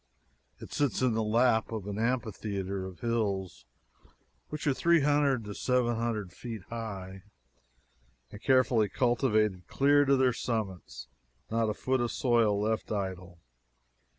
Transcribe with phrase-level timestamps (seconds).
[0.57, 3.65] It sits in the lap of an amphitheater of hills
[4.49, 7.21] which are three hundred to seven hundred feet high,
[8.31, 11.07] and carefully cultivated clear to their summits
[11.51, 13.37] not a foot of soil left idle.